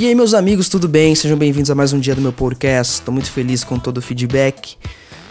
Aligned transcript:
E 0.00 0.06
aí, 0.06 0.14
meus 0.14 0.32
amigos, 0.32 0.70
tudo 0.70 0.88
bem? 0.88 1.14
Sejam 1.14 1.36
bem-vindos 1.36 1.70
a 1.70 1.74
mais 1.74 1.92
um 1.92 2.00
dia 2.00 2.14
do 2.14 2.22
meu 2.22 2.32
podcast. 2.32 2.94
Estou 2.94 3.12
muito 3.12 3.30
feliz 3.30 3.62
com 3.62 3.78
todo 3.78 3.98
o 3.98 4.00
feedback. 4.00 4.78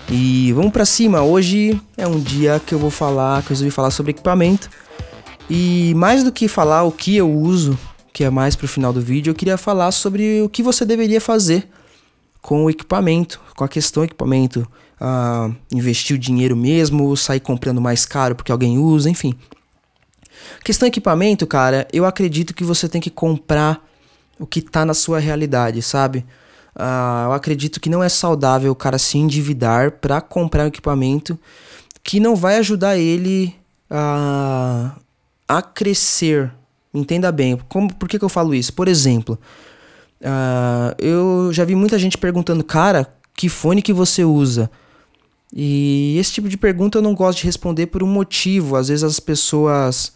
E 0.07 0.53
vamos 0.53 0.71
para 0.71 0.85
cima. 0.85 1.23
Hoje 1.23 1.81
é 1.97 2.05
um 2.05 2.19
dia 2.19 2.61
que 2.63 2.75
eu 2.75 2.77
vou 2.77 2.91
falar, 2.91 3.41
que 3.41 3.47
eu 3.47 3.49
resolvi 3.49 3.71
falar 3.71 3.89
sobre 3.89 4.11
equipamento. 4.11 4.69
E 5.49 5.91
mais 5.95 6.23
do 6.23 6.31
que 6.31 6.47
falar 6.47 6.83
o 6.83 6.91
que 6.91 7.17
eu 7.17 7.27
uso, 7.33 7.75
que 8.13 8.23
é 8.23 8.29
mais 8.29 8.55
pro 8.55 8.67
final 8.67 8.93
do 8.93 9.01
vídeo, 9.01 9.31
eu 9.31 9.35
queria 9.35 9.57
falar 9.57 9.91
sobre 9.91 10.43
o 10.43 10.47
que 10.47 10.61
você 10.61 10.85
deveria 10.85 11.19
fazer 11.19 11.67
com 12.39 12.65
o 12.65 12.69
equipamento, 12.69 13.41
com 13.55 13.63
a 13.63 13.67
questão 13.67 14.03
equipamento. 14.03 14.67
Uh, 15.01 15.55
investir 15.73 16.15
o 16.15 16.19
dinheiro 16.19 16.55
mesmo, 16.55 17.17
sair 17.17 17.39
comprando 17.39 17.81
mais 17.81 18.05
caro 18.05 18.35
porque 18.35 18.51
alguém 18.51 18.77
usa, 18.77 19.09
enfim. 19.09 19.33
Questão 20.63 20.87
equipamento, 20.87 21.47
cara, 21.47 21.87
eu 21.91 22.05
acredito 22.05 22.53
que 22.53 22.63
você 22.63 22.87
tem 22.87 23.01
que 23.01 23.09
comprar 23.09 23.88
o 24.39 24.47
que 24.47 24.61
tá 24.61 24.85
na 24.85 24.93
sua 24.93 25.19
realidade, 25.19 25.81
sabe? 25.81 26.25
Uh, 26.75 27.25
eu 27.25 27.33
acredito 27.33 27.79
que 27.79 27.89
não 27.89 28.01
é 28.01 28.07
saudável 28.07 28.71
o 28.71 28.75
cara 28.75 28.97
se 28.97 29.17
endividar 29.17 29.91
para 29.91 30.21
comprar 30.21 30.63
um 30.63 30.67
equipamento 30.67 31.37
que 32.03 32.19
não 32.19 32.35
vai 32.35 32.55
ajudar 32.57 32.97
ele 32.97 33.53
a, 33.89 34.95
a 35.47 35.61
crescer. 35.61 36.51
Entenda 36.93 37.31
bem. 37.31 37.59
Como, 37.67 37.93
por 37.93 38.07
que, 38.07 38.17
que 38.17 38.25
eu 38.25 38.29
falo 38.29 38.55
isso? 38.55 38.73
Por 38.73 38.87
exemplo, 38.87 39.37
uh, 40.21 40.95
eu 40.97 41.51
já 41.51 41.65
vi 41.65 41.75
muita 41.75 41.99
gente 41.99 42.17
perguntando, 42.17 42.63
cara, 42.63 43.13
que 43.35 43.49
fone 43.49 43.81
que 43.81 43.93
você 43.93 44.23
usa? 44.23 44.71
E 45.53 46.15
esse 46.17 46.31
tipo 46.33 46.47
de 46.47 46.57
pergunta 46.57 46.97
eu 46.97 47.01
não 47.01 47.13
gosto 47.13 47.39
de 47.39 47.45
responder 47.45 47.87
por 47.87 48.03
um 48.03 48.07
motivo. 48.07 48.75
Às 48.75 48.87
vezes 48.87 49.03
as 49.03 49.19
pessoas 49.19 50.13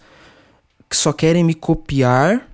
só 0.91 1.11
querem 1.11 1.43
me 1.43 1.53
copiar 1.53 2.47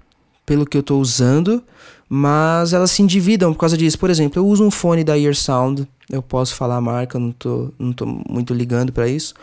pelo 0.49 0.66
que 0.66 0.76
eu 0.76 0.81
estou 0.81 0.99
usando, 0.99 1.63
mas 2.09 2.73
elas 2.73 2.90
se 2.90 3.03
endividam 3.03 3.53
por 3.53 3.59
causa 3.59 3.77
disso. 3.77 3.99
Por 3.99 4.09
exemplo, 4.09 4.41
eu 4.41 4.48
uso 4.48 4.63
um 4.63 4.71
fone 4.71 5.03
da 5.03 5.16
Ear 5.16 5.35
Sound, 5.35 5.87
eu 6.10 6.23
posso 6.23 6.55
falar 6.55 6.77
a 6.77 6.82
marca, 6.82 7.20
não 7.20 7.32
tô, 7.32 7.71
não 7.77 7.93
tô 7.93 8.07
muito 8.27 8.51
ligando 8.51 8.91
para 8.91 9.07
isso, 9.07 9.35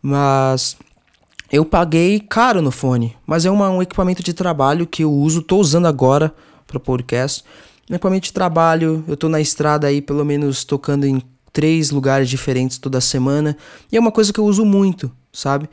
mas 0.00 0.74
eu 1.52 1.66
paguei 1.66 2.18
caro 2.18 2.62
no 2.62 2.70
fone, 2.70 3.14
mas 3.26 3.44
é 3.44 3.50
uma, 3.50 3.68
um 3.68 3.82
equipamento 3.82 4.22
de 4.22 4.32
trabalho 4.32 4.86
que 4.86 5.04
eu 5.04 5.12
uso, 5.12 5.42
tô 5.42 5.58
usando 5.58 5.84
agora 5.84 6.32
para 6.66 6.80
podcast. 6.80 7.44
Um 7.90 7.94
equipamento 7.94 8.28
de 8.28 8.32
trabalho, 8.32 9.04
eu 9.06 9.18
tô 9.18 9.28
na 9.28 9.42
estrada 9.42 9.86
aí 9.86 10.00
pelo 10.00 10.24
menos 10.24 10.64
tocando 10.64 11.04
em 11.04 11.20
três 11.52 11.90
lugares 11.90 12.30
diferentes 12.30 12.78
toda 12.78 13.02
semana, 13.02 13.54
e 13.92 13.98
é 13.98 14.00
uma 14.00 14.10
coisa 14.10 14.32
que 14.32 14.40
eu 14.40 14.46
uso 14.46 14.64
muito, 14.64 15.12
sabe? 15.30 15.68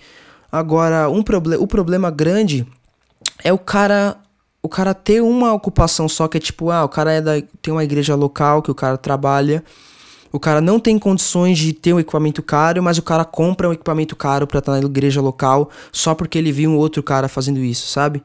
Agora, 0.52 1.09
um 1.09 1.23
proble 1.23 1.55
o 1.55 1.66
problema 1.66 2.11
grande 2.11 2.67
é 3.42 3.53
o 3.53 3.58
cara 3.58 4.17
o 4.66 4.69
cara 4.69 4.95
ter 4.95 5.21
uma 5.21 5.53
ocupação 5.53 6.09
só 6.09 6.27
que 6.27 6.38
é 6.38 6.39
tipo, 6.39 6.71
ah, 6.71 6.83
o 6.83 6.89
cara 6.89 7.11
é 7.11 7.21
da, 7.21 7.33
tem 7.61 7.71
uma 7.71 7.83
igreja 7.83 8.16
local 8.16 8.63
que 8.63 8.71
o 8.71 8.73
cara 8.73 8.97
trabalha. 8.97 9.63
O 10.31 10.39
cara 10.39 10.59
não 10.59 10.80
tem 10.80 10.97
condições 10.97 11.59
de 11.59 11.71
ter 11.71 11.94
um 11.94 11.99
equipamento 11.99 12.41
caro, 12.41 12.81
mas 12.81 12.97
o 12.97 13.03
cara 13.03 13.23
compra 13.23 13.69
um 13.69 13.73
equipamento 13.73 14.16
caro 14.16 14.47
para 14.47 14.58
estar 14.58 14.71
na 14.71 14.80
igreja 14.80 15.21
local 15.21 15.69
só 15.91 16.16
porque 16.16 16.39
ele 16.39 16.52
viu 16.52 16.71
um 16.71 16.77
outro 16.77 17.03
cara 17.03 17.27
fazendo 17.27 17.59
isso, 17.59 17.88
sabe? 17.88 18.23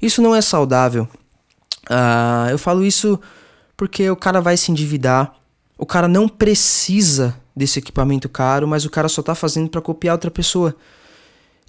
Isso 0.00 0.22
não 0.22 0.34
é 0.34 0.40
saudável. 0.40 1.06
Uh, 1.90 2.48
eu 2.50 2.58
falo 2.58 2.82
isso 2.82 3.20
porque 3.76 4.08
o 4.08 4.16
cara 4.16 4.40
vai 4.40 4.56
se 4.56 4.72
endividar. 4.72 5.34
O 5.76 5.84
cara 5.84 6.08
não 6.08 6.26
precisa 6.26 7.36
desse 7.54 7.80
equipamento 7.80 8.30
caro, 8.30 8.66
mas 8.66 8.86
o 8.86 8.90
cara 8.90 9.10
só 9.10 9.20
tá 9.20 9.34
fazendo 9.34 9.68
para 9.68 9.82
copiar 9.82 10.14
outra 10.14 10.30
pessoa. 10.30 10.74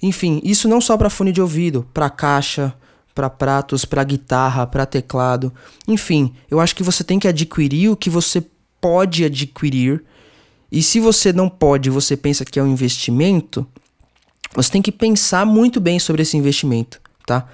Enfim, 0.02 0.40
isso 0.42 0.66
não 0.66 0.80
só 0.80 0.96
para 0.96 1.10
fone 1.10 1.30
de 1.30 1.42
ouvido, 1.42 1.86
para 1.92 2.08
caixa, 2.08 2.74
para 3.14 3.30
pratos, 3.30 3.84
para 3.84 4.02
guitarra, 4.02 4.66
para 4.66 4.84
teclado. 4.84 5.52
Enfim, 5.86 6.34
eu 6.50 6.60
acho 6.60 6.74
que 6.74 6.82
você 6.82 7.04
tem 7.04 7.18
que 7.18 7.28
adquirir 7.28 7.90
o 7.90 7.96
que 7.96 8.10
você 8.10 8.44
pode 8.80 9.24
adquirir. 9.24 10.04
E 10.70 10.82
se 10.82 10.98
você 10.98 11.32
não 11.32 11.48
pode, 11.48 11.88
você 11.88 12.16
pensa 12.16 12.44
que 12.44 12.58
é 12.58 12.62
um 12.62 12.66
investimento, 12.66 13.66
você 14.54 14.70
tem 14.70 14.82
que 14.82 14.90
pensar 14.92 15.46
muito 15.46 15.80
bem 15.80 15.98
sobre 15.98 16.22
esse 16.22 16.36
investimento, 16.36 17.00
tá? 17.24 17.46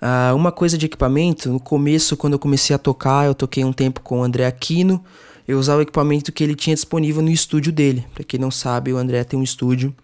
Uh, 0.00 0.34
uma 0.34 0.50
coisa 0.50 0.76
de 0.76 0.86
equipamento, 0.86 1.48
no 1.48 1.60
começo, 1.60 2.16
quando 2.16 2.32
eu 2.32 2.38
comecei 2.38 2.74
a 2.74 2.78
tocar, 2.78 3.26
eu 3.26 3.34
toquei 3.34 3.64
um 3.64 3.72
tempo 3.72 4.00
com 4.00 4.20
o 4.20 4.24
André 4.24 4.46
Aquino. 4.46 5.04
Eu 5.46 5.58
usava 5.58 5.78
o 5.78 5.82
equipamento 5.82 6.32
que 6.32 6.42
ele 6.42 6.54
tinha 6.56 6.74
disponível 6.74 7.22
no 7.22 7.30
estúdio 7.30 7.72
dele. 7.72 8.04
Para 8.14 8.24
quem 8.24 8.38
não 8.38 8.50
sabe, 8.50 8.92
o 8.92 8.96
André 8.96 9.22
tem 9.22 9.38
um 9.38 9.42
estúdio. 9.42 9.94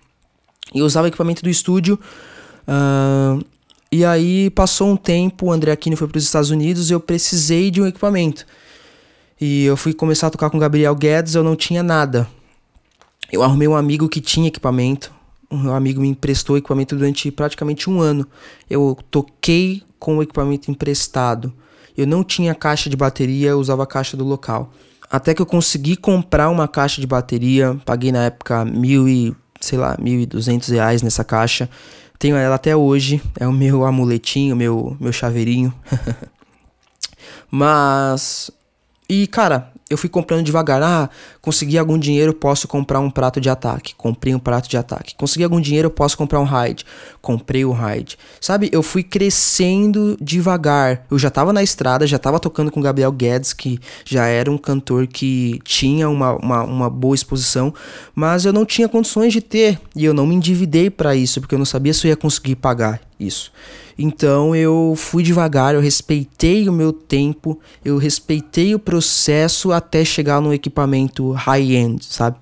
E 0.73 0.79
eu 0.79 0.87
usava 0.87 1.07
o 1.07 1.09
equipamento 1.09 1.43
do 1.43 1.49
estúdio. 1.49 1.99
Uh, 2.69 3.45
e 3.91 4.05
aí 4.05 4.51
passou 4.51 4.91
um 4.91 4.97
tempo, 4.97 5.47
o 5.47 5.53
André 5.53 5.73
Aquino 5.73 5.97
foi 5.97 6.09
para 6.09 6.19
os 6.19 6.25
Estados 6.25 6.51
Unidos 6.51 6.91
e 6.91 6.93
eu 6.93 7.01
precisei 7.01 7.71
de 7.71 7.81
um 7.81 7.87
equipamento. 7.87 8.47
E 9.41 9.65
eu 9.65 9.77
fui 9.77 9.95
começar 9.95 10.27
a 10.27 10.31
tocar 10.31 10.51
com 10.51 10.57
o 10.57 10.61
Gabriel 10.61 10.95
Guedes, 10.95 11.35
eu 11.35 11.45
não 11.45 11.57
tinha 11.57 11.83
nada. 11.83 12.29
Eu 13.31 13.43
arrumei 13.43 13.69
um 13.69 13.77
amigo 13.77 14.09
que 14.09 14.21
tinha 14.21 14.49
equipamento. 14.49 15.13
Um 15.51 15.73
amigo 15.73 16.01
me 16.01 16.09
emprestou 16.09 16.57
equipamento 16.57 16.97
durante 16.97 17.31
praticamente 17.31 17.89
um 17.89 18.01
ano. 18.01 18.27
Eu 18.69 18.97
toquei 19.11 19.83
com 19.99 20.19
o 20.19 20.23
equipamento 20.23 20.71
emprestado. 20.71 21.53
Eu 21.97 22.07
não 22.07 22.23
tinha 22.23 22.55
caixa 22.55 22.91
de 22.91 22.97
bateria, 22.97 23.51
eu 23.51 23.59
usava 23.59 23.83
a 23.83 23.87
caixa 23.87 24.17
do 24.17 24.25
local. 24.25 24.73
Até 25.11 25.35
que 25.35 25.41
eu 25.41 25.47
consegui 25.47 25.97
comprar 25.97 26.51
uma 26.51 26.69
caixa 26.69 27.01
de 27.01 27.07
bateria, 27.07 27.79
paguei 27.85 28.13
na 28.13 28.25
época 28.25 28.65
mil 28.65 29.09
e, 29.09 29.35
sei 29.61 29.79
lá, 29.79 29.97
mil 29.99 30.21
e 30.21 30.27
duzentos 30.27 30.69
reais 30.69 31.03
nessa 31.03 31.25
caixa. 31.25 31.69
Tenho 32.19 32.37
ela 32.37 32.57
até 32.57 32.75
hoje, 32.75 33.23
é 33.39 33.47
o 33.47 33.53
meu 33.53 33.85
amuletinho, 33.85 34.57
meu, 34.57 34.97
meu 34.99 35.13
chaveirinho. 35.13 35.73
Mas. 37.51 38.51
E, 39.09 39.27
cara, 39.27 39.73
eu 39.91 39.97
fui 39.97 40.09
comprando 40.09 40.45
devagar. 40.45 40.83
Ah, 40.83 41.09
consegui 41.41 41.79
algum 41.79 41.99
dinheiro, 41.99 42.35
posso 42.35 42.69
comprar 42.69 43.01
um 43.01 43.11
prato 43.11 43.41
de 43.41 43.49
ataque. 43.49 43.95
Comprei 43.95 44.35
um 44.35 44.39
prato 44.39 44.69
de 44.69 44.77
ataque. 44.77 45.15
Consegui 45.17 45.45
algum 45.45 45.61
dinheiro, 45.61 45.91
posso 45.91 46.17
comprar 46.17 46.41
um 46.41 46.45
raid. 46.45 46.85
Comprei 47.23 47.65
o 47.65 47.73
raid. 47.73 48.19
Sabe, 48.41 48.69
eu 48.73 48.83
fui 48.83 49.03
crescendo 49.03 50.17
devagar. 50.21 51.07
Eu 51.11 51.19
já 51.19 51.31
tava 51.31 51.53
na 51.53 51.63
estrada, 51.63 52.07
já 52.07 52.19
tava 52.19 52.39
tocando 52.39 52.71
com 52.71 52.83
Gabriel 52.83 53.13
Guedes, 53.13 53.53
que 53.53 53.79
já 54.05 54.27
era 54.27 54.51
um 54.51 54.59
cantor 54.59 55.07
que 55.07 55.59
tinha 55.65 56.09
uma, 56.09 56.33
uma, 56.37 56.63
uma 56.65 56.91
boa 56.91 57.15
exposição, 57.15 57.73
mas 58.15 58.45
eu 58.45 58.53
não 58.53 58.67
tinha 58.67 58.89
condições 58.89 59.33
de 59.33 59.41
ter. 59.41 59.81
E 59.97 60.05
eu 60.05 60.13
não 60.13 60.27
me 60.27 60.35
endividei 60.35 60.91
para 60.91 61.15
isso, 61.17 61.41
porque 61.41 61.55
eu 61.55 61.59
não 61.59 61.67
sabia 61.67 61.95
se 61.95 62.07
eu 62.07 62.11
ia 62.11 62.17
conseguir 62.17 62.57
pagar 62.57 63.08
isso. 63.19 63.53
Então 63.99 64.55
eu 64.55 64.95
fui 64.97 65.23
devagar, 65.23 65.75
eu 65.75 65.81
respeitei 65.81 66.69
o 66.69 66.73
meu 66.73 66.93
tempo, 66.93 67.59
eu 67.85 67.99
respeitei 67.99 68.75
o 68.75 68.79
processo 68.79 69.73
até 69.73 70.05
chegar 70.05 70.41
no 70.41 70.55
equipamento 70.55 71.33
high-end, 71.33 72.05
sabe? 72.05 72.37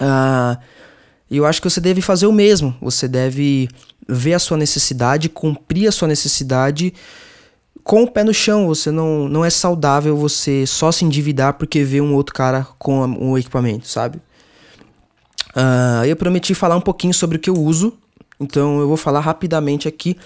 Uh, 0.00 0.60
eu 1.30 1.46
acho 1.46 1.62
que 1.62 1.70
você 1.70 1.80
deve 1.80 2.00
fazer 2.00 2.26
o 2.26 2.32
mesmo. 2.32 2.76
Você 2.80 3.08
deve 3.08 3.68
ver 4.08 4.34
a 4.34 4.38
sua 4.38 4.56
necessidade, 4.56 5.28
cumprir 5.28 5.88
a 5.88 5.92
sua 5.92 6.08
necessidade 6.08 6.92
com 7.82 8.02
o 8.02 8.10
pé 8.10 8.24
no 8.24 8.34
chão. 8.34 8.66
Você 8.66 8.90
não, 8.90 9.28
não 9.28 9.44
é 9.44 9.50
saudável 9.50 10.16
você 10.16 10.66
só 10.66 10.92
se 10.92 11.04
endividar 11.04 11.54
porque 11.54 11.84
vê 11.84 12.00
um 12.00 12.14
outro 12.14 12.34
cara 12.34 12.66
com 12.78 13.00
o 13.18 13.38
equipamento, 13.38 13.88
sabe? 13.88 14.20
Uh, 15.56 16.04
eu 16.06 16.16
prometi 16.16 16.54
falar 16.54 16.76
um 16.76 16.80
pouquinho 16.80 17.12
sobre 17.12 17.36
o 17.36 17.40
que 17.40 17.50
eu 17.50 17.54
uso, 17.54 17.96
então 18.42 18.80
eu 18.80 18.88
vou 18.88 18.96
falar 18.96 19.20
rapidamente 19.20 19.88
aqui 19.88 20.16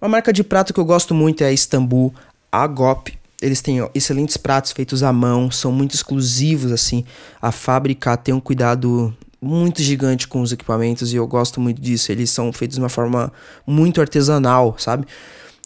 uma 0.00 0.08
marca 0.08 0.32
de 0.32 0.42
prato 0.42 0.72
que 0.72 0.80
eu 0.80 0.84
gosto 0.84 1.14
muito 1.14 1.44
é 1.44 1.48
a 1.48 1.52
Istanbul 1.52 2.14
Agop. 2.50 3.12
Eles 3.42 3.60
têm 3.60 3.86
excelentes 3.94 4.38
pratos 4.38 4.72
feitos 4.72 5.02
à 5.02 5.12
mão, 5.12 5.50
são 5.50 5.70
muito 5.70 5.94
exclusivos 5.94 6.72
assim. 6.72 7.04
A 7.40 7.52
fábrica 7.52 8.16
tem 8.16 8.32
um 8.32 8.40
cuidado 8.40 9.14
muito 9.42 9.82
gigante 9.82 10.26
com 10.26 10.40
os 10.40 10.52
equipamentos 10.52 11.12
e 11.12 11.16
eu 11.16 11.26
gosto 11.26 11.60
muito 11.60 11.82
disso. 11.82 12.10
Eles 12.10 12.30
são 12.30 12.50
feitos 12.50 12.76
de 12.76 12.82
uma 12.82 12.88
forma 12.88 13.30
muito 13.66 14.00
artesanal, 14.00 14.74
sabe? 14.78 15.06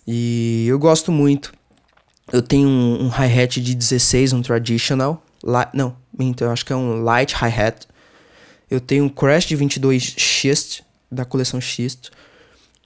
E 0.04 0.66
eu 0.66 0.80
gosto 0.80 1.12
muito. 1.12 1.52
Eu 2.32 2.42
tenho 2.42 2.68
um, 2.68 3.04
um 3.04 3.08
hi-hat 3.08 3.60
de 3.60 3.72
16, 3.72 4.32
um 4.32 4.42
traditional. 4.42 5.24
Não, 5.72 5.94
então 6.18 6.50
acho 6.50 6.66
que 6.66 6.72
é 6.72 6.76
um 6.76 7.02
light 7.02 7.34
hi-hat. 7.34 7.86
Eu 8.68 8.80
tenho 8.80 9.04
um 9.04 9.08
Crash 9.08 9.44
de 9.44 9.54
22 9.54 10.14
Schist, 10.16 10.82
da 11.14 11.24
coleção 11.24 11.60
Schist. 11.60 12.10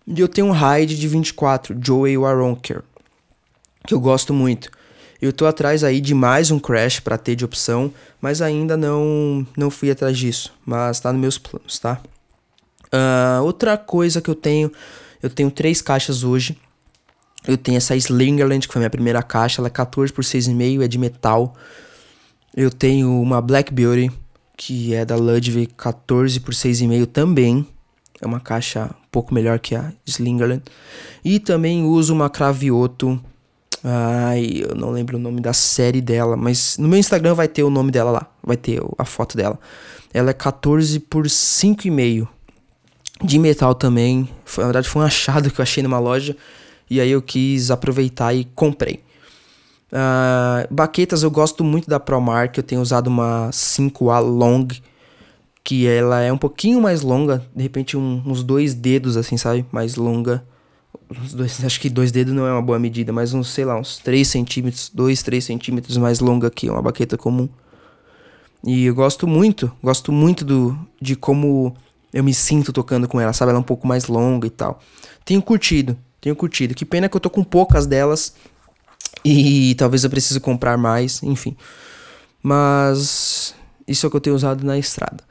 E 0.07 0.21
eu 0.21 0.29
tenho 0.29 0.47
um 0.47 0.53
Raid 0.53 0.99
de 0.99 1.09
24, 1.09 1.77
Joey 1.83 2.17
Waronker, 2.17 2.83
que 3.87 3.93
eu 3.93 4.01
gosto 4.01 4.33
muito. 4.33 4.71
Eu 5.21 5.33
tô 5.33 5.47
atrás 5.47 5.83
aí 5.83 6.01
de 6.01 6.15
mais 6.15 6.51
um 6.51 6.59
Crash 6.61 7.01
para 7.01 7.19
ter 7.19 7.35
de 7.35 7.45
opção, 7.45 7.93
mas 8.21 8.41
ainda 8.41 8.77
não 8.77 9.45
não 9.57 9.69
fui 9.69 9.91
atrás 9.91 10.17
disso, 10.17 10.55
mas 10.65 11.01
tá 11.01 11.13
nos 11.13 11.21
meus 11.21 11.39
planos, 11.39 11.79
tá? 11.79 12.01
Uh, 12.87 13.43
outra 13.43 13.77
coisa 13.77 14.21
que 14.21 14.31
eu 14.31 14.35
tenho, 14.35 14.73
eu 15.23 15.29
tenho 15.29 15.51
três 15.51 15.83
caixas 15.83 16.23
hoje. 16.23 16.57
Eu 17.47 17.57
tenho 17.57 17.77
essa 17.77 17.97
Slingerland, 17.97 18.67
que 18.67 18.73
foi 18.73 18.81
minha 18.81 18.91
primeira 18.91 19.23
caixa, 19.23 19.61
ela 19.61 19.69
é 19.69 19.71
14 19.71 20.13
por 20.13 20.23
6,5, 20.23 20.85
é 20.85 20.89
de 20.89 20.99
metal. 20.99 21.55
Eu 22.55 22.71
tenho 22.71 23.21
uma 23.21 23.41
Black 23.41 23.73
Beauty, 23.73 24.11
que 24.57 24.95
é 24.95 25.05
da 25.05 25.17
Ludwig, 25.17 25.73
14 25.77 26.41
por 26.41 26.53
6,5 26.53 27.07
também. 27.07 27.67
É 28.21 28.27
uma 28.27 28.41
caixa 28.41 28.85
um 28.87 29.09
pouco 29.11 29.33
melhor 29.33 29.59
que 29.59 29.75
a 29.75 29.93
Slingerland. 30.07 30.63
E 31.25 31.39
também 31.39 31.85
uso 31.85 32.13
uma 32.13 32.29
Cravioto 32.29 33.21
Ai, 33.83 34.65
eu 34.69 34.75
não 34.75 34.91
lembro 34.91 35.17
o 35.17 35.21
nome 35.21 35.41
da 35.41 35.53
série 35.53 36.01
dela, 36.01 36.37
mas 36.37 36.77
no 36.79 36.89
meu 36.89 36.99
Instagram 36.99 37.35
vai 37.35 37.47
ter 37.47 37.63
o 37.63 37.71
nome 37.71 37.93
dela 37.93 38.11
lá, 38.11 38.27
vai 38.43 38.57
ter 38.57 38.81
a 38.97 39.05
foto 39.05 39.37
dela. 39.37 39.59
Ela 40.13 40.31
é 40.31 40.33
14 40.33 40.99
por 41.01 41.27
5,5 41.27 42.27
de 43.23 43.39
metal 43.39 43.75
também. 43.75 44.29
Foi, 44.45 44.65
na 44.65 44.69
verdade, 44.69 44.89
foi 44.89 45.03
um 45.03 45.05
achado 45.05 45.51
que 45.51 45.61
eu 45.61 45.63
achei 45.63 45.83
numa 45.83 45.99
loja 45.99 46.37
e 46.91 47.01
aí 47.01 47.11
eu 47.11 47.23
quis 47.23 47.71
aproveitar 47.71 48.35
e 48.35 48.45
comprei. 48.45 49.03
Uh, 49.93 50.75
baquetas 50.75 51.23
eu 51.23 51.31
gosto 51.31 51.65
muito 51.65 51.89
da 51.89 51.99
ProMark, 51.99 52.59
eu 52.59 52.65
tenho 52.65 52.81
usado 52.81 53.07
uma 53.07 53.49
5A 53.51 54.21
Long, 54.21 54.67
que 55.69 55.87
ela 55.87 56.23
é 56.23 56.33
um 56.33 56.39
pouquinho 56.39 56.81
mais 56.81 57.03
longa, 57.03 57.45
de 57.55 57.63
repente 57.63 57.95
um, 57.95 58.23
uns 58.25 58.43
dois 58.43 58.73
dedos 58.73 59.19
assim, 59.19 59.37
sabe? 59.37 59.67
Mais 59.71 59.97
longa. 59.97 60.43
Dois, 61.35 61.61
acho 61.63 61.79
que 61.79 61.91
dois 61.91 62.11
dedos 62.11 62.33
não 62.33 62.47
é 62.47 62.53
uma 62.53 62.63
boa 62.63 62.79
medida, 62.79 63.13
mas 63.13 63.35
uns, 63.35 63.51
sei 63.51 63.67
lá, 63.67 63.79
uns 63.79 63.99
3 63.99 64.27
centímetros, 64.27 64.91
2, 64.95 65.23
3 65.23 65.45
centímetros 65.45 65.99
mais 65.99 66.21
longa 66.21 66.51
que 66.51 66.71
uma 66.71 66.81
baqueta 66.81 67.19
comum. 67.19 67.51
E 68.65 68.87
eu 68.87 68.95
gosto 68.95 69.27
muito, 69.27 69.71
gosto 69.83 70.11
muito 70.11 70.43
do, 70.43 70.75
de 71.03 71.15
como 71.15 71.77
eu 72.15 72.25
me 72.25 72.33
sinto 72.33 72.73
tocando 72.73 73.07
com 73.07 73.21
ela, 73.21 73.35
sabe? 73.35 73.51
Ela 73.51 73.59
é 73.59 73.61
um 73.61 73.63
pouco 73.63 73.87
mais 73.87 74.07
longa 74.07 74.47
e 74.47 74.51
tal. 74.51 74.81
Tenho 75.23 75.43
curtido, 75.43 75.99
tenho 76.19 76.35
curtido. 76.35 76.75
Que 76.75 76.87
pena 76.87 77.11
que 77.11 77.17
eu 77.19 77.21
tô 77.21 77.29
com 77.29 77.45
poucas 77.45 77.87
delas 77.87 78.33
e 79.23 79.75
talvez 79.75 80.03
eu 80.03 80.09
precise 80.09 80.41
comprar 80.41 80.79
mais, 80.79 81.23
enfim. 81.23 81.55
Mas 82.43 83.55
isso 83.87 84.07
é 84.07 84.09
o 84.09 84.11
que 84.11 84.17
eu 84.17 84.21
tenho 84.23 84.35
usado 84.35 84.65
na 84.65 84.79
estrada. 84.79 85.28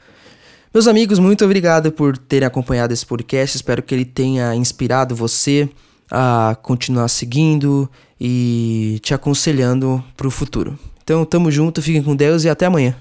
Meus 0.78 0.86
amigos, 0.86 1.18
muito 1.18 1.44
obrigado 1.44 1.92
por 1.92 2.16
terem 2.16 2.46
acompanhado 2.46 2.94
esse 2.94 3.04
podcast. 3.04 3.56
Espero 3.56 3.82
que 3.82 3.96
ele 3.96 4.06
tenha 4.06 4.54
inspirado 4.54 5.16
você 5.16 5.68
a 6.08 6.56
continuar 6.62 7.08
seguindo 7.08 7.90
e 8.22 9.00
te 9.02 9.12
aconselhando 9.12 10.04
para 10.16 10.28
o 10.28 10.30
futuro. 10.30 10.78
Então, 11.04 11.26
tamo 11.26 11.50
junto, 11.50 11.82
fiquem 11.82 12.04
com 12.04 12.16
Deus 12.16 12.44
e 12.44 12.50
até 12.50 12.68
amanhã. 12.68 12.96